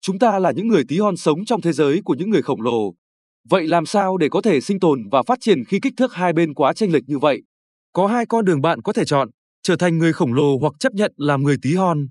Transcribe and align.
Chúng 0.00 0.18
ta 0.18 0.38
là 0.38 0.50
những 0.50 0.68
người 0.68 0.84
tí 0.88 0.98
hon 0.98 1.16
sống 1.16 1.44
trong 1.44 1.60
thế 1.60 1.72
giới 1.72 2.00
của 2.04 2.14
những 2.14 2.30
người 2.30 2.42
khổng 2.42 2.62
lồ. 2.62 2.94
Vậy 3.48 3.66
làm 3.66 3.86
sao 3.86 4.16
để 4.16 4.28
có 4.28 4.40
thể 4.40 4.60
sinh 4.60 4.80
tồn 4.80 5.08
và 5.12 5.22
phát 5.22 5.38
triển 5.40 5.64
khi 5.64 5.80
kích 5.82 5.92
thước 5.96 6.14
hai 6.14 6.32
bên 6.32 6.54
quá 6.54 6.72
chênh 6.72 6.92
lệch 6.92 7.04
như 7.06 7.18
vậy? 7.18 7.42
Có 7.92 8.06
hai 8.06 8.26
con 8.26 8.44
đường 8.44 8.60
bạn 8.60 8.82
có 8.82 8.92
thể 8.92 9.04
chọn, 9.04 9.28
trở 9.62 9.76
thành 9.76 9.98
người 9.98 10.12
khổng 10.12 10.34
lồ 10.34 10.58
hoặc 10.58 10.72
chấp 10.78 10.92
nhận 10.92 11.12
làm 11.16 11.42
người 11.42 11.56
tí 11.62 11.74
hon. 11.74 12.08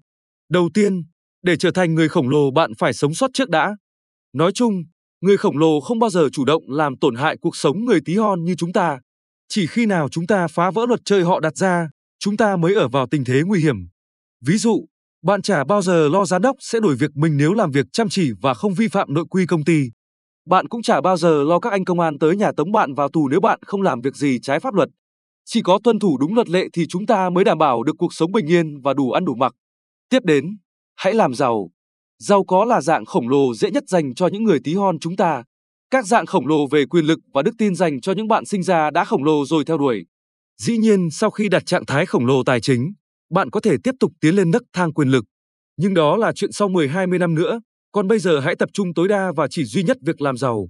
Đầu 0.49 0.69
tiên, 0.73 1.03
để 1.41 1.57
trở 1.57 1.71
thành 1.71 1.95
người 1.95 2.09
khổng 2.09 2.29
lồ 2.29 2.51
bạn 2.51 2.71
phải 2.77 2.93
sống 2.93 3.13
sót 3.13 3.29
trước 3.33 3.49
đã. 3.49 3.75
Nói 4.33 4.51
chung, 4.51 4.83
người 5.21 5.37
khổng 5.37 5.57
lồ 5.57 5.79
không 5.79 5.99
bao 5.99 6.09
giờ 6.09 6.29
chủ 6.31 6.45
động 6.45 6.63
làm 6.67 6.97
tổn 6.97 7.15
hại 7.15 7.37
cuộc 7.41 7.55
sống 7.55 7.85
người 7.85 7.99
tí 8.05 8.15
hon 8.15 8.43
như 8.43 8.55
chúng 8.55 8.73
ta. 8.73 8.99
Chỉ 9.47 9.67
khi 9.67 9.85
nào 9.85 10.09
chúng 10.09 10.27
ta 10.27 10.47
phá 10.47 10.71
vỡ 10.71 10.85
luật 10.87 10.99
chơi 11.05 11.23
họ 11.23 11.39
đặt 11.39 11.57
ra, 11.57 11.89
chúng 12.19 12.37
ta 12.37 12.55
mới 12.55 12.73
ở 12.73 12.87
vào 12.87 13.07
tình 13.11 13.23
thế 13.25 13.41
nguy 13.45 13.61
hiểm. 13.61 13.75
Ví 14.45 14.57
dụ, 14.57 14.85
bạn 15.23 15.41
chả 15.41 15.63
bao 15.63 15.81
giờ 15.81 16.07
lo 16.07 16.25
giám 16.25 16.41
đốc 16.41 16.55
sẽ 16.59 16.79
đuổi 16.79 16.95
việc 16.95 17.11
mình 17.15 17.37
nếu 17.37 17.53
làm 17.53 17.71
việc 17.71 17.85
chăm 17.93 18.09
chỉ 18.09 18.31
và 18.41 18.53
không 18.53 18.73
vi 18.73 18.87
phạm 18.87 19.13
nội 19.13 19.25
quy 19.29 19.45
công 19.45 19.63
ty. 19.63 19.83
Bạn 20.47 20.67
cũng 20.67 20.81
chả 20.81 21.01
bao 21.01 21.17
giờ 21.17 21.43
lo 21.43 21.59
các 21.59 21.69
anh 21.69 21.85
công 21.85 21.99
an 21.99 22.19
tới 22.19 22.35
nhà 22.35 22.51
tống 22.51 22.71
bạn 22.71 22.93
vào 22.93 23.09
tù 23.09 23.27
nếu 23.27 23.39
bạn 23.39 23.59
không 23.65 23.81
làm 23.81 24.01
việc 24.01 24.15
gì 24.15 24.39
trái 24.41 24.59
pháp 24.59 24.73
luật. 24.73 24.89
Chỉ 25.45 25.61
có 25.61 25.79
tuân 25.83 25.99
thủ 25.99 26.17
đúng 26.17 26.35
luật 26.35 26.49
lệ 26.49 26.67
thì 26.73 26.87
chúng 26.87 27.05
ta 27.05 27.29
mới 27.29 27.43
đảm 27.43 27.57
bảo 27.57 27.83
được 27.83 27.93
cuộc 27.97 28.13
sống 28.13 28.31
bình 28.31 28.47
yên 28.47 28.81
và 28.81 28.93
đủ 28.93 29.11
ăn 29.11 29.25
đủ 29.25 29.35
mặc. 29.35 29.53
Tiếp 30.09 30.19
đến, 30.23 30.57
hãy 30.95 31.13
làm 31.13 31.33
giàu. 31.33 31.69
Giàu 32.19 32.43
có 32.43 32.65
là 32.65 32.81
dạng 32.81 33.05
khổng 33.05 33.29
lồ 33.29 33.53
dễ 33.53 33.71
nhất 33.71 33.83
dành 33.87 34.15
cho 34.15 34.27
những 34.27 34.43
người 34.43 34.59
tí 34.63 34.73
hon 34.75 34.99
chúng 34.99 35.15
ta. 35.15 35.43
Các 35.91 36.05
dạng 36.05 36.25
khổng 36.25 36.47
lồ 36.47 36.67
về 36.67 36.85
quyền 36.85 37.05
lực 37.05 37.19
và 37.33 37.41
đức 37.41 37.55
tin 37.57 37.75
dành 37.75 38.01
cho 38.01 38.11
những 38.11 38.27
bạn 38.27 38.45
sinh 38.45 38.63
ra 38.63 38.89
đã 38.89 39.05
khổng 39.05 39.23
lồ 39.23 39.45
rồi 39.45 39.65
theo 39.65 39.77
đuổi. 39.77 40.05
Dĩ 40.57 40.77
nhiên, 40.77 41.09
sau 41.11 41.29
khi 41.29 41.49
đặt 41.49 41.65
trạng 41.65 41.85
thái 41.85 42.05
khổng 42.05 42.25
lồ 42.25 42.43
tài 42.43 42.61
chính, 42.61 42.93
bạn 43.29 43.49
có 43.49 43.59
thể 43.59 43.75
tiếp 43.83 43.95
tục 43.99 44.11
tiến 44.21 44.35
lên 44.35 44.51
nấc 44.51 44.63
thang 44.73 44.93
quyền 44.93 45.07
lực. 45.07 45.25
Nhưng 45.77 45.93
đó 45.93 46.17
là 46.17 46.31
chuyện 46.35 46.51
sau 46.51 46.69
10-20 46.69 47.19
năm 47.19 47.35
nữa, 47.35 47.61
còn 47.91 48.07
bây 48.07 48.19
giờ 48.19 48.39
hãy 48.39 48.55
tập 48.55 48.69
trung 48.73 48.93
tối 48.93 49.07
đa 49.07 49.31
và 49.35 49.47
chỉ 49.49 49.63
duy 49.63 49.83
nhất 49.83 49.97
việc 50.01 50.21
làm 50.21 50.37
giàu. 50.37 50.67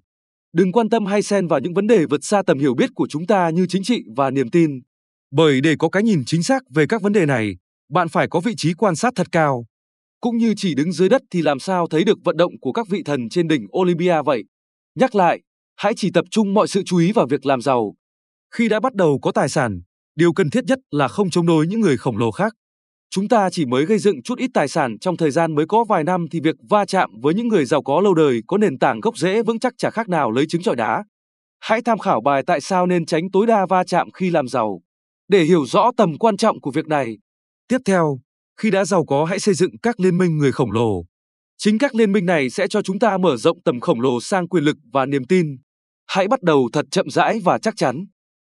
Đừng 0.54 0.72
quan 0.72 0.90
tâm 0.90 1.06
hay 1.06 1.22
xen 1.22 1.48
vào 1.48 1.60
những 1.60 1.74
vấn 1.74 1.88
đề 1.88 2.06
vượt 2.06 2.24
xa 2.24 2.42
tầm 2.48 2.60
hiểu 2.60 2.74
biết 2.74 2.90
của 2.96 3.08
chúng 3.10 3.28
ta 3.28 3.50
như 3.50 3.66
chính 3.70 3.84
trị 3.84 4.04
và 4.16 4.30
niềm 4.30 4.50
tin. 4.50 4.72
Bởi 5.32 5.62
để 5.62 5.76
có 5.80 5.90
cái 5.90 6.04
nhìn 6.04 6.24
chính 6.26 6.44
xác 6.44 6.64
về 6.70 6.86
các 6.90 7.02
vấn 7.02 7.14
đề 7.14 7.26
này, 7.26 7.58
bạn 7.90 8.10
phải 8.10 8.28
có 8.28 8.40
vị 8.40 8.54
trí 8.58 8.74
quan 8.74 8.96
sát 8.96 9.14
thật 9.16 9.28
cao. 9.32 9.66
Cũng 10.22 10.38
như 10.38 10.54
chỉ 10.58 10.76
đứng 10.76 10.92
dưới 10.92 11.10
đất 11.10 11.22
thì 11.32 11.42
làm 11.42 11.60
sao 11.60 11.88
thấy 11.88 12.04
được 12.04 12.18
vận 12.24 12.38
động 12.38 12.52
của 12.62 12.72
các 12.72 12.88
vị 12.90 13.02
thần 13.06 13.30
trên 13.30 13.48
đỉnh 13.48 13.68
Olympia 13.80 14.22
vậy. 14.26 14.44
Nhắc 14.96 15.16
lại, 15.16 15.42
hãy 15.76 15.94
chỉ 15.96 16.12
tập 16.12 16.26
trung 16.32 16.54
mọi 16.54 16.68
sự 16.68 16.84
chú 16.86 16.98
ý 16.98 17.12
vào 17.12 17.28
việc 17.30 17.46
làm 17.46 17.62
giàu. 17.62 17.94
Khi 18.52 18.70
đã 18.70 18.80
bắt 18.80 18.94
đầu 18.94 19.20
có 19.22 19.32
tài 19.32 19.50
sản, 19.50 19.82
điều 20.16 20.34
cần 20.34 20.50
thiết 20.50 20.64
nhất 20.64 20.80
là 20.92 21.08
không 21.08 21.30
chống 21.30 21.46
đối 21.46 21.68
những 21.68 21.82
người 21.82 21.98
khổng 21.98 22.18
lồ 22.18 22.32
khác. 22.32 22.54
Chúng 23.10 23.28
ta 23.28 23.50
chỉ 23.50 23.66
mới 23.66 23.86
gây 23.86 24.00
dựng 24.00 24.22
chút 24.22 24.38
ít 24.38 24.52
tài 24.54 24.68
sản 24.68 25.00
trong 25.00 25.18
thời 25.18 25.32
gian 25.32 25.56
mới 25.56 25.66
có 25.66 25.84
vài 25.84 26.04
năm 26.04 26.26
thì 26.32 26.40
việc 26.40 26.56
va 26.70 26.86
chạm 26.86 27.10
với 27.22 27.34
những 27.34 27.48
người 27.48 27.66
giàu 27.66 27.82
có 27.84 28.02
lâu 28.02 28.14
đời 28.14 28.42
có 28.48 28.58
nền 28.58 28.80
tảng 28.80 29.00
gốc 29.00 29.18
rễ 29.18 29.44
vững 29.44 29.60
chắc 29.60 29.74
chả 29.78 29.90
khác 29.90 30.10
nào 30.10 30.32
lấy 30.32 30.46
trứng 30.50 30.62
trọi 30.62 30.76
đá. 30.76 31.04
Hãy 31.60 31.82
tham 31.82 32.00
khảo 32.00 32.22
bài 32.22 32.44
tại 32.48 32.62
sao 32.62 32.86
nên 32.86 33.06
tránh 33.06 33.32
tối 33.32 33.48
đa 33.48 33.66
va 33.66 33.84
chạm 33.84 34.12
khi 34.12 34.30
làm 34.30 34.48
giàu 34.48 34.82
để 35.30 35.44
hiểu 35.44 35.66
rõ 35.66 35.92
tầm 35.98 36.18
quan 36.18 36.38
trọng 36.38 36.62
của 36.62 36.72
việc 36.72 36.88
này. 36.88 37.18
Tiếp 37.68 37.78
theo, 37.86 38.20
khi 38.58 38.72
đã 38.72 38.86
giàu 38.86 39.06
có 39.06 39.26
hãy 39.26 39.40
xây 39.40 39.54
dựng 39.54 39.72
các 39.82 40.00
liên 40.00 40.18
minh 40.18 40.38
người 40.38 40.52
khổng 40.52 40.72
lồ. 40.72 41.06
Chính 41.58 41.78
các 41.78 41.96
liên 41.96 42.12
minh 42.12 42.26
này 42.26 42.50
sẽ 42.50 42.68
cho 42.68 42.82
chúng 42.82 43.00
ta 43.00 43.18
mở 43.18 43.38
rộng 43.38 43.62
tầm 43.62 43.80
khổng 43.80 44.02
lồ 44.02 44.22
sang 44.22 44.48
quyền 44.48 44.64
lực 44.64 44.78
và 44.94 45.06
niềm 45.06 45.24
tin. 45.26 45.58
Hãy 46.08 46.28
bắt 46.28 46.42
đầu 46.42 46.70
thật 46.74 46.86
chậm 46.92 47.10
rãi 47.10 47.40
và 47.44 47.58
chắc 47.58 47.74
chắn. 47.78 48.06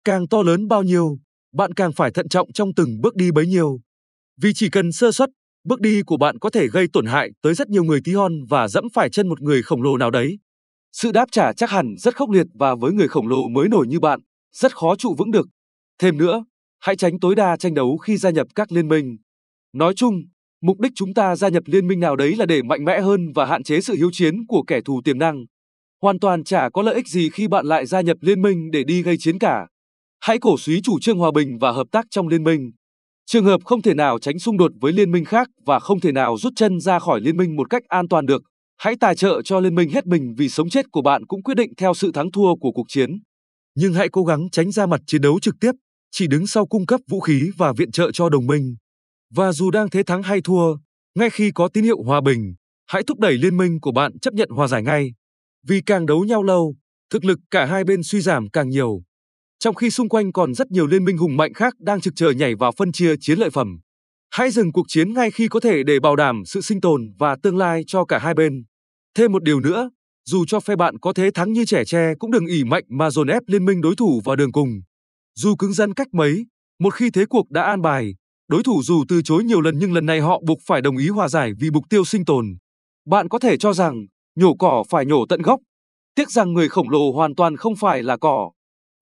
Càng 0.04 0.28
to 0.28 0.42
lớn 0.42 0.68
bao 0.68 0.84
nhiêu, 0.84 1.18
bạn 1.56 1.74
càng 1.74 1.94
phải 1.94 2.12
thận 2.12 2.30
trọng 2.30 2.52
trong 2.52 2.74
từng 2.76 3.02
bước 3.02 3.16
đi 3.16 3.32
bấy 3.32 3.48
nhiêu. 3.48 3.80
Vì 4.42 4.54
chỉ 4.54 4.70
cần 4.70 4.92
sơ 4.92 5.12
suất, 5.12 5.30
bước 5.64 5.82
đi 5.82 6.02
của 6.06 6.18
bạn 6.18 6.40
có 6.40 6.50
thể 6.50 6.68
gây 6.68 6.88
tổn 6.94 7.06
hại 7.06 7.30
tới 7.42 7.54
rất 7.54 7.70
nhiều 7.70 7.84
người 7.84 8.00
tí 8.04 8.14
hon 8.14 8.34
và 8.50 8.68
dẫm 8.68 8.88
phải 8.94 9.10
chân 9.10 9.28
một 9.28 9.42
người 9.42 9.62
khổng 9.62 9.82
lồ 9.82 9.98
nào 9.98 10.12
đấy. 10.12 10.40
Sự 10.92 11.12
đáp 11.12 11.26
trả 11.32 11.54
chắc 11.54 11.70
hẳn 11.70 11.96
rất 11.98 12.16
khốc 12.16 12.30
liệt 12.30 12.48
và 12.54 12.76
với 12.76 12.92
người 12.92 13.08
khổng 13.08 13.28
lồ 13.28 13.48
mới 13.48 13.70
nổi 13.70 13.88
như 13.88 14.00
bạn, 14.00 14.20
rất 14.54 14.76
khó 14.76 14.96
trụ 14.96 15.16
vững 15.18 15.32
được. 15.32 15.48
Thêm 16.00 16.18
nữa, 16.18 16.46
hãy 16.80 16.96
tránh 16.96 17.20
tối 17.20 17.36
đa 17.36 17.58
tranh 17.58 17.74
đấu 17.74 17.98
khi 17.98 18.18
gia 18.18 18.30
nhập 18.30 18.48
các 18.56 18.72
liên 18.72 18.88
minh. 18.88 19.18
Nói 19.74 19.94
chung, 19.96 20.22
mục 20.62 20.80
đích 20.80 20.92
chúng 20.96 21.14
ta 21.14 21.36
gia 21.36 21.50
nhập 21.50 21.64
liên 21.66 21.88
minh 21.88 22.00
nào 22.00 22.16
đấy 22.16 22.36
là 22.36 22.46
để 22.46 22.62
mạnh 22.62 22.86
mẽ 22.86 23.02
hơn 23.02 23.32
và 23.36 23.46
hạn 23.46 23.64
chế 23.64 23.82
sự 23.82 23.94
hiếu 23.94 24.10
chiến 24.14 24.36
của 24.48 24.64
kẻ 24.68 24.82
thù 24.86 25.02
tiềm 25.06 25.18
năng. 25.18 25.46
Hoàn 26.02 26.20
toàn 26.20 26.44
chả 26.44 26.70
có 26.70 26.82
lợi 26.82 26.96
ích 26.96 27.08
gì 27.08 27.30
khi 27.30 27.48
bạn 27.48 27.66
lại 27.66 27.86
gia 27.86 28.02
nhập 28.02 28.18
liên 28.22 28.42
minh 28.42 28.72
để 28.72 28.84
đi 28.84 29.02
gây 29.02 29.16
chiến 29.20 29.40
cả. 29.40 29.68
Hãy 30.22 30.40
cổ 30.40 30.58
suý 30.58 30.82
chủ 30.82 31.00
trương 31.00 31.18
hòa 31.18 31.32
bình 31.32 31.58
và 31.58 31.72
hợp 31.72 31.88
tác 31.92 32.06
trong 32.10 32.28
liên 32.28 32.44
minh. 32.44 32.72
Trường 33.26 33.46
hợp 33.46 33.62
không 33.66 33.82
thể 33.82 33.94
nào 33.94 34.20
tránh 34.20 34.40
xung 34.40 34.58
đột 34.58 34.72
với 34.82 34.94
liên 34.94 35.12
minh 35.12 35.26
khác 35.26 35.48
và 35.66 35.80
không 35.80 36.00
thể 36.00 36.12
nào 36.12 36.38
rút 36.38 36.54
chân 36.56 36.80
ra 36.80 37.00
khỏi 37.00 37.22
liên 37.22 37.38
minh 37.38 37.56
một 37.56 37.70
cách 37.70 37.84
an 37.88 38.08
toàn 38.08 38.26
được, 38.26 38.44
hãy 38.78 38.96
tài 39.00 39.16
trợ 39.16 39.42
cho 39.42 39.60
liên 39.60 39.76
minh 39.76 39.90
hết 39.90 40.06
mình 40.06 40.34
vì 40.38 40.50
sống 40.50 40.70
chết 40.70 40.86
của 40.92 41.02
bạn 41.02 41.26
cũng 41.26 41.44
quyết 41.44 41.56
định 41.58 41.74
theo 41.78 41.94
sự 41.94 42.12
thắng 42.12 42.32
thua 42.32 42.56
của 42.56 42.72
cuộc 42.72 42.86
chiến. 42.88 43.10
Nhưng 43.76 43.94
hãy 43.94 44.10
cố 44.12 44.24
gắng 44.24 44.50
tránh 44.52 44.72
ra 44.72 44.86
mặt 44.86 45.02
chiến 45.08 45.22
đấu 45.22 45.40
trực 45.40 45.56
tiếp, 45.60 45.72
chỉ 46.12 46.28
đứng 46.28 46.48
sau 46.48 46.66
cung 46.66 46.86
cấp 46.86 47.02
vũ 47.10 47.20
khí 47.20 47.50
và 47.58 47.74
viện 47.74 47.92
trợ 47.92 48.12
cho 48.12 48.30
đồng 48.30 48.48
minh. 48.48 48.76
Và 49.34 49.52
dù 49.52 49.72
đang 49.72 49.90
thế 49.90 50.04
thắng 50.04 50.24
hay 50.24 50.42
thua, 50.42 50.78
ngay 51.20 51.30
khi 51.30 51.52
có 51.52 51.68
tín 51.74 51.84
hiệu 51.84 52.04
hòa 52.04 52.22
bình, 52.22 52.54
hãy 52.88 53.04
thúc 53.08 53.20
đẩy 53.20 53.34
liên 53.34 53.58
minh 53.58 53.80
của 53.82 53.92
bạn 53.92 54.20
chấp 54.20 54.34
nhận 54.34 54.50
hòa 54.50 54.68
giải 54.68 54.84
ngay. 54.84 55.14
Vì 55.68 55.82
càng 55.86 56.06
đấu 56.06 56.24
nhau 56.24 56.44
lâu, 56.44 56.76
thực 57.10 57.26
lực 57.26 57.40
cả 57.52 57.66
hai 57.66 57.84
bên 57.84 58.04
suy 58.04 58.22
giảm 58.22 58.50
càng 58.50 58.70
nhiều. 58.70 59.02
Trong 59.60 59.76
khi 59.76 59.90
xung 59.90 60.10
quanh 60.10 60.32
còn 60.32 60.54
rất 60.54 60.72
nhiều 60.72 60.88
liên 60.88 61.06
minh 61.06 61.18
hùng 61.18 61.38
mạnh 61.38 61.54
khác 61.54 61.74
đang 61.80 62.02
trực 62.02 62.14
chờ 62.16 62.32
nhảy 62.32 62.56
vào 62.56 62.72
phân 62.78 62.92
chia 62.92 63.16
chiến 63.20 63.40
lợi 63.40 63.50
phẩm. 63.50 63.80
Hãy 64.32 64.52
dừng 64.52 64.72
cuộc 64.72 64.86
chiến 64.88 65.14
ngay 65.14 65.32
khi 65.32 65.48
có 65.48 65.60
thể 65.60 65.84
để 65.84 66.00
bảo 66.00 66.16
đảm 66.16 66.46
sự 66.46 66.62
sinh 66.62 66.82
tồn 66.82 67.02
và 67.20 67.36
tương 67.44 67.58
lai 67.58 67.84
cho 67.88 68.06
cả 68.06 68.20
hai 68.20 68.34
bên. 68.34 68.64
Thêm 69.16 69.32
một 69.32 69.44
điều 69.44 69.60
nữa, 69.60 69.90
dù 70.26 70.46
cho 70.48 70.60
phe 70.60 70.76
bạn 70.76 71.00
có 71.00 71.14
thế 71.14 71.32
thắng 71.32 71.54
như 71.54 71.66
trẻ 71.66 71.86
tre 71.86 72.14
cũng 72.20 72.32
đừng 72.32 72.46
ỉ 72.46 72.64
mạnh 72.64 72.84
mà 72.90 73.10
dồn 73.10 73.28
ép 73.28 73.44
liên 73.48 73.66
minh 73.66 73.82
đối 73.82 73.96
thủ 73.96 74.22
vào 74.26 74.36
đường 74.36 74.52
cùng. 74.52 74.82
Dù 75.36 75.56
cứng 75.56 75.74
rắn 75.74 75.94
cách 75.94 76.08
mấy, 76.12 76.46
một 76.80 76.94
khi 76.94 77.10
thế 77.10 77.26
cuộc 77.30 77.52
đã 77.52 77.64
an 77.64 77.82
bài, 77.82 78.14
đối 78.48 78.64
thủ 78.64 78.82
dù 78.84 79.04
từ 79.08 79.22
chối 79.22 79.44
nhiều 79.44 79.62
lần 79.62 79.76
nhưng 79.80 79.94
lần 79.94 80.06
này 80.06 80.20
họ 80.20 80.42
buộc 80.48 80.60
phải 80.68 80.82
đồng 80.82 80.98
ý 80.98 81.10
hòa 81.10 81.28
giải 81.28 81.52
vì 81.60 81.70
mục 81.72 81.84
tiêu 81.90 82.06
sinh 82.06 82.26
tồn. 82.26 82.46
Bạn 83.06 83.30
có 83.30 83.40
thể 83.40 83.58
cho 83.58 83.74
rằng, 83.74 84.06
nhổ 84.36 84.56
cỏ 84.56 84.84
phải 84.90 85.06
nhổ 85.06 85.26
tận 85.30 85.42
gốc. 85.42 85.60
Tiếc 86.16 86.32
rằng 86.32 86.54
người 86.54 86.70
khổng 86.70 86.90
lồ 86.90 87.12
hoàn 87.12 87.36
toàn 87.36 87.58
không 87.58 87.76
phải 87.76 88.04
là 88.04 88.18
cỏ. 88.18 88.52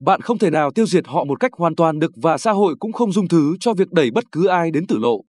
Bạn 0.05 0.21
không 0.21 0.37
thể 0.37 0.49
nào 0.49 0.71
tiêu 0.71 0.85
diệt 0.85 1.07
họ 1.07 1.23
một 1.23 1.39
cách 1.39 1.51
hoàn 1.53 1.75
toàn 1.75 1.99
được 1.99 2.11
và 2.15 2.37
xã 2.37 2.51
hội 2.51 2.75
cũng 2.79 2.93
không 2.93 3.11
dung 3.11 3.27
thứ 3.27 3.55
cho 3.59 3.73
việc 3.73 3.91
đẩy 3.91 4.11
bất 4.11 4.23
cứ 4.31 4.47
ai 4.47 4.71
đến 4.71 4.87
tử 4.87 4.97
lộ. 4.97 5.21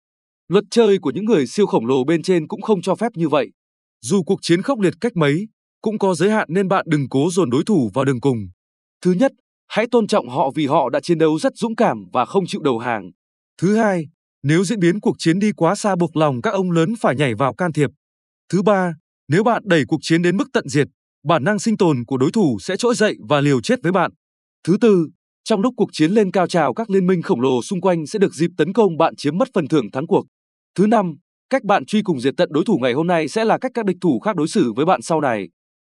Luật 0.49 0.65
chơi 0.71 0.99
của 0.99 1.11
những 1.15 1.25
người 1.25 1.47
siêu 1.47 1.67
khổng 1.67 1.87
lồ 1.87 2.05
bên 2.05 2.23
trên 2.23 2.49
cũng 2.49 2.62
không 2.62 2.83
cho 2.83 2.95
phép 2.95 3.13
như 3.15 3.29
vậy. 3.29 3.49
Dù 4.03 4.23
cuộc 4.23 4.39
chiến 4.43 4.63
khốc 4.63 4.81
liệt 4.81 4.95
cách 5.01 5.13
mấy, 5.17 5.49
cũng 5.83 5.99
có 5.99 6.15
giới 6.15 6.31
hạn 6.31 6.49
nên 6.51 6.69
bạn 6.69 6.84
đừng 6.89 7.09
cố 7.09 7.29
dồn 7.31 7.51
đối 7.51 7.65
thủ 7.65 7.91
vào 7.95 8.05
đường 8.05 8.21
cùng. 8.21 8.39
Thứ 9.05 9.13
nhất, 9.13 9.33
hãy 9.69 9.87
tôn 9.91 10.07
trọng 10.07 10.29
họ 10.29 10.51
vì 10.55 10.67
họ 10.67 10.91
đã 10.91 11.01
chiến 11.01 11.19
đấu 11.19 11.39
rất 11.39 11.53
dũng 11.57 11.77
cảm 11.77 12.05
và 12.13 12.25
không 12.25 12.47
chịu 12.47 12.61
đầu 12.65 12.79
hàng. 12.79 13.11
Thứ 13.63 13.77
hai, 13.77 14.05
nếu 14.43 14.65
diễn 14.65 14.81
biến 14.81 15.01
cuộc 15.01 15.17
chiến 15.19 15.39
đi 15.39 15.53
quá 15.53 15.75
xa 15.75 15.97
buộc 15.97 16.17
lòng 16.17 16.43
các 16.43 16.51
ông 16.51 16.71
lớn 16.71 16.95
phải 17.01 17.17
nhảy 17.17 17.34
vào 17.34 17.55
can 17.55 17.73
thiệp. 17.73 17.91
Thứ 18.53 18.63
ba, 18.63 18.95
nếu 19.29 19.45
bạn 19.45 19.63
đẩy 19.67 19.84
cuộc 19.89 20.01
chiến 20.03 20.23
đến 20.23 20.37
mức 20.37 20.49
tận 20.53 20.69
diệt, 20.69 20.89
bản 21.25 21.45
năng 21.45 21.59
sinh 21.59 21.77
tồn 21.77 22.05
của 22.07 22.17
đối 22.17 22.33
thủ 22.33 22.59
sẽ 22.61 22.77
trỗi 22.77 22.95
dậy 22.95 23.17
và 23.29 23.41
liều 23.41 23.61
chết 23.61 23.83
với 23.83 23.93
bạn. 23.93 24.11
Thứ 24.65 24.77
tư, 24.81 25.09
trong 25.45 25.61
lúc 25.61 25.75
cuộc 25.77 25.89
chiến 25.93 26.11
lên 26.11 26.31
cao 26.31 26.47
trào 26.47 26.75
các 26.75 26.91
liên 26.91 27.07
minh 27.07 27.23
khổng 27.23 27.41
lồ 27.41 27.63
xung 27.63 27.81
quanh 27.81 28.07
sẽ 28.07 28.19
được 28.19 28.35
dịp 28.35 28.51
tấn 28.57 28.73
công 28.73 28.97
bạn 28.97 29.17
chiếm 29.17 29.39
mất 29.39 29.49
phần 29.55 29.69
thưởng 29.69 29.91
thắng 29.91 30.07
cuộc. 30.07 30.27
Thứ 30.75 30.87
năm, 30.87 31.15
cách 31.51 31.65
bạn 31.65 31.85
truy 31.85 32.03
cùng 32.03 32.21
diệt 32.21 32.35
tận 32.37 32.49
đối 32.53 32.65
thủ 32.65 32.79
ngày 32.83 32.93
hôm 32.93 33.07
nay 33.07 33.29
sẽ 33.29 33.45
là 33.45 33.59
cách 33.59 33.73
các 33.75 33.85
địch 33.85 33.97
thủ 34.01 34.21
khác 34.21 34.37
đối 34.37 34.49
xử 34.49 34.73
với 34.73 34.85
bạn 34.85 35.03
sau 35.03 35.21
này. 35.21 35.49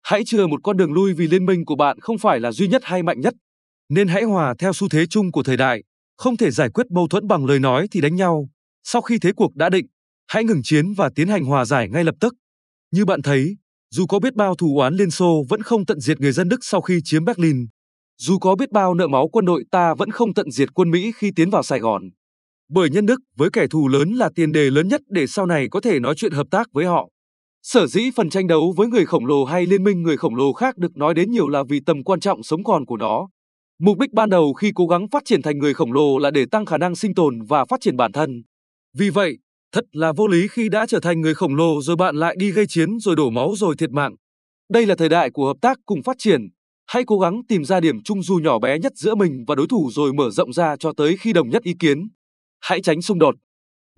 Hãy 0.03 0.25
chừa 0.25 0.47
một 0.47 0.61
con 0.63 0.77
đường 0.77 0.93
lui 0.93 1.13
vì 1.13 1.29
liên 1.29 1.47
minh 1.47 1.65
của 1.65 1.77
bạn 1.77 2.01
không 2.01 2.19
phải 2.19 2.41
là 2.41 2.53
duy 2.53 2.69
nhất 2.69 2.83
hay 2.85 3.03
mạnh 3.03 3.21
nhất. 3.21 3.35
Nên 3.89 4.09
hãy 4.09 4.23
hòa 4.23 4.55
theo 4.59 4.73
xu 4.73 4.89
thế 4.89 5.07
chung 5.07 5.33
của 5.33 5.43
thời 5.43 5.57
đại, 5.57 5.83
không 6.17 6.37
thể 6.37 6.51
giải 6.51 6.69
quyết 6.71 6.87
mâu 6.91 7.09
thuẫn 7.09 7.27
bằng 7.27 7.47
lời 7.47 7.59
nói 7.59 7.87
thì 7.91 8.01
đánh 8.01 8.17
nhau. 8.17 8.49
Sau 8.85 9.03
khi 9.03 9.19
thế 9.19 9.33
cuộc 9.37 9.55
đã 9.55 9.69
định, 9.69 9.87
hãy 10.29 10.45
ngừng 10.45 10.63
chiến 10.65 10.93
và 10.93 11.11
tiến 11.15 11.29
hành 11.29 11.45
hòa 11.45 11.65
giải 11.65 11.89
ngay 11.89 12.05
lập 12.05 12.15
tức. 12.21 12.35
Như 12.93 13.05
bạn 13.05 13.23
thấy, 13.23 13.57
dù 13.91 14.07
có 14.07 14.19
biết 14.19 14.35
bao 14.35 14.55
thù 14.55 14.79
oán 14.79 14.95
Liên 14.95 15.11
Xô 15.11 15.45
vẫn 15.49 15.63
không 15.63 15.87
tận 15.87 16.01
diệt 16.01 16.21
người 16.21 16.33
dân 16.33 16.49
Đức 16.49 16.59
sau 16.63 16.81
khi 16.81 17.01
chiếm 17.05 17.25
Berlin. 17.25 17.67
Dù 18.21 18.39
có 18.39 18.57
biết 18.57 18.73
bao 18.73 18.95
nợ 18.95 19.07
máu 19.09 19.29
quân 19.29 19.45
đội 19.45 19.65
ta 19.71 19.95
vẫn 19.95 20.11
không 20.11 20.35
tận 20.35 20.51
diệt 20.51 20.75
quân 20.75 20.91
Mỹ 20.91 21.13
khi 21.17 21.31
tiến 21.37 21.51
vào 21.51 21.63
Sài 21.63 21.79
Gòn. 21.79 22.03
Bởi 22.69 22.91
nhân 22.91 23.07
đức 23.07 23.21
với 23.37 23.51
kẻ 23.53 23.67
thù 23.71 23.89
lớn 23.89 24.13
là 24.13 24.31
tiền 24.35 24.53
đề 24.53 24.71
lớn 24.71 24.89
nhất 24.89 25.01
để 25.09 25.27
sau 25.27 25.47
này 25.47 25.69
có 25.71 25.81
thể 25.81 26.01
nói 26.01 26.15
chuyện 26.17 26.33
hợp 26.33 26.47
tác 26.51 26.73
với 26.73 26.85
họ. 26.85 27.09
Sở 27.63 27.87
dĩ 27.87 28.11
phần 28.17 28.31
tranh 28.31 28.47
đấu 28.47 28.75
với 28.77 28.87
người 28.87 29.07
khổng 29.07 29.27
lồ 29.27 29.45
hay 29.45 29.67
liên 29.67 29.85
minh 29.85 30.03
người 30.03 30.17
khổng 30.17 30.35
lồ 30.35 30.53
khác 30.53 30.77
được 30.79 30.97
nói 30.97 31.15
đến 31.15 31.31
nhiều 31.31 31.49
là 31.49 31.63
vì 31.69 31.81
tầm 31.87 32.05
quan 32.05 32.21
trọng 32.21 32.43
sống 32.43 32.65
còn 32.65 32.87
của 32.87 32.97
nó. 32.97 33.29
Mục 33.81 33.99
đích 33.99 34.13
ban 34.13 34.31
đầu 34.31 34.53
khi 34.53 34.73
cố 34.75 34.87
gắng 34.87 35.09
phát 35.09 35.23
triển 35.25 35.43
thành 35.43 35.59
người 35.59 35.75
khổng 35.75 35.93
lồ 35.93 36.19
là 36.19 36.31
để 36.31 36.47
tăng 36.51 36.67
khả 36.67 36.79
năng 36.79 36.95
sinh 36.95 37.15
tồn 37.15 37.43
và 37.49 37.65
phát 37.65 37.81
triển 37.81 37.97
bản 37.97 38.13
thân. 38.13 38.43
Vì 38.99 39.11
vậy, 39.11 39.39
thật 39.73 39.85
là 39.93 40.13
vô 40.13 40.27
lý 40.27 40.49
khi 40.49 40.69
đã 40.69 40.87
trở 40.87 41.01
thành 41.01 41.21
người 41.21 41.35
khổng 41.35 41.55
lồ 41.55 41.81
rồi 41.83 41.97
bạn 41.97 42.17
lại 42.17 42.37
đi 42.39 42.51
gây 42.51 42.67
chiến 42.69 42.99
rồi 42.99 43.17
đổ 43.17 43.31
máu 43.31 43.53
rồi 43.57 43.75
thiệt 43.79 43.91
mạng. 43.91 44.15
Đây 44.71 44.87
là 44.87 44.95
thời 44.95 45.09
đại 45.09 45.31
của 45.31 45.47
hợp 45.47 45.57
tác 45.61 45.79
cùng 45.87 46.03
phát 46.03 46.17
triển, 46.19 46.49
Hãy 46.89 47.03
cố 47.07 47.19
gắng 47.19 47.41
tìm 47.49 47.65
ra 47.65 47.81
điểm 47.81 48.03
chung 48.03 48.23
dù 48.23 48.37
nhỏ 48.37 48.59
bé 48.59 48.79
nhất 48.79 48.93
giữa 48.97 49.15
mình 49.15 49.45
và 49.47 49.55
đối 49.55 49.67
thủ 49.67 49.91
rồi 49.93 50.13
mở 50.13 50.31
rộng 50.31 50.53
ra 50.53 50.77
cho 50.77 50.93
tới 50.97 51.17
khi 51.17 51.33
đồng 51.33 51.49
nhất 51.49 51.63
ý 51.63 51.75
kiến. 51.79 52.09
Hãy 52.61 52.81
tránh 52.83 53.03
xung 53.03 53.19
đột. 53.19 53.35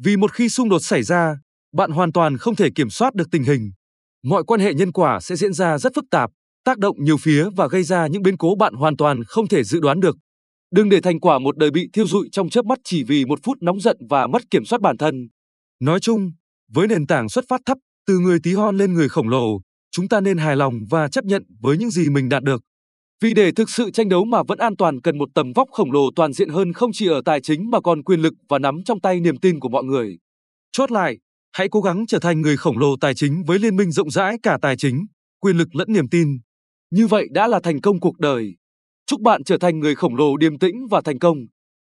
Vì 0.02 0.16
một 0.16 0.32
khi 0.32 0.48
xung 0.48 0.69
đột 0.69 0.78
xảy 0.78 1.02
ra, 1.02 1.37
bạn 1.72 1.90
hoàn 1.90 2.12
toàn 2.12 2.38
không 2.38 2.56
thể 2.56 2.69
kiểm 2.75 2.90
soát 2.90 3.14
được 3.14 3.28
tình 3.31 3.42
hình. 3.42 3.72
Mọi 4.25 4.44
quan 4.44 4.60
hệ 4.60 4.75
nhân 4.75 4.92
quả 4.92 5.20
sẽ 5.20 5.37
diễn 5.37 5.52
ra 5.52 5.78
rất 5.78 5.92
phức 5.94 6.04
tạp, 6.10 6.31
tác 6.64 6.78
động 6.78 6.96
nhiều 6.98 7.16
phía 7.16 7.48
và 7.56 7.69
gây 7.69 7.82
ra 7.82 8.06
những 8.06 8.22
biến 8.22 8.37
cố 8.37 8.54
bạn 8.54 8.75
hoàn 8.75 8.96
toàn 8.96 9.25
không 9.25 9.48
thể 9.48 9.64
dự 9.64 9.81
đoán 9.81 10.00
được. 10.00 10.16
Đừng 10.75 10.88
để 10.88 11.00
thành 11.00 11.20
quả 11.20 11.38
một 11.38 11.56
đời 11.56 11.70
bị 11.70 11.88
thiêu 11.92 12.06
rụi 12.06 12.28
trong 12.32 12.50
chớp 12.50 12.64
mắt 12.64 12.78
chỉ 12.84 13.04
vì 13.04 13.25
một 13.25 13.38
phút 13.42 13.58
nóng 13.60 13.81
giận 13.81 13.96
và 14.10 14.26
mất 14.26 14.42
kiểm 14.50 14.64
soát 14.64 14.81
bản 14.82 14.96
thân. 14.98 15.28
Nói 15.81 16.00
chung, 16.00 16.32
với 16.72 16.88
nền 16.88 17.06
tảng 17.06 17.28
xuất 17.28 17.44
phát 17.48 17.60
thấp, 17.66 17.78
từ 18.06 18.19
người 18.19 18.38
tí 18.42 18.54
hon 18.54 18.76
lên 18.76 18.94
người 18.94 19.08
khổng 19.08 19.28
lồ, 19.28 19.60
chúng 19.90 20.08
ta 20.08 20.20
nên 20.20 20.38
hài 20.38 20.56
lòng 20.56 20.75
và 20.90 21.08
chấp 21.08 21.25
nhận 21.25 21.42
với 21.60 21.78
những 21.78 21.90
gì 21.90 22.08
mình 22.08 22.28
đạt 22.28 22.42
được. 22.42 22.62
Vì 23.20 23.34
để 23.34 23.52
thực 23.52 23.70
sự 23.70 23.90
tranh 23.90 24.08
đấu 24.08 24.25
mà 24.25 24.43
vẫn 24.43 24.58
an 24.58 24.76
toàn 24.76 25.00
cần 25.00 25.19
một 25.19 25.28
tầm 25.34 25.52
vóc 25.52 25.69
khổng 25.72 25.93
lồ 25.93 26.11
toàn 26.17 26.32
diện 26.32 26.49
hơn 26.49 26.72
không 26.72 26.90
chỉ 26.93 27.08
ở 27.08 27.22
tài 27.25 27.40
chính 27.40 27.70
mà 27.70 27.81
còn 27.81 28.02
quyền 28.02 28.20
lực 28.20 28.34
và 28.49 28.58
nắm 28.58 28.81
trong 28.84 29.00
tay 29.00 29.20
niềm 29.20 29.37
tin 29.37 29.61
của 29.61 29.69
mọi 29.69 29.84
người. 29.84 30.19
Chốt 30.72 30.90
lại, 30.93 31.19
hãy 31.52 31.69
cố 31.70 31.81
gắng 31.81 32.06
trở 32.06 32.19
thành 32.19 32.40
người 32.40 32.56
khổng 32.56 32.78
lồ 32.78 32.96
tài 33.00 33.14
chính 33.14 33.43
với 33.46 33.58
liên 33.58 33.76
minh 33.76 33.90
rộng 33.90 34.11
rãi 34.11 34.37
cả 34.43 34.58
tài 34.62 34.76
chính, 34.76 35.06
quyền 35.40 35.56
lực 35.56 35.75
lẫn 35.75 35.93
niềm 35.93 36.08
tin. 36.08 36.28
Như 36.90 37.06
vậy 37.06 37.28
đã 37.31 37.49
là 37.49 37.61
thành 37.62 37.81
công 37.81 38.00
cuộc 38.00 38.19
đời. 38.19 38.55
Chúc 39.06 39.20
bạn 39.20 39.44
trở 39.44 39.58
thành 39.58 39.78
người 39.78 39.94
khổng 39.94 40.16
lồ 40.16 40.37
điềm 40.37 40.58
tĩnh 40.58 40.75
và 40.90 41.00
thành 41.05 41.19
công. 41.19 41.37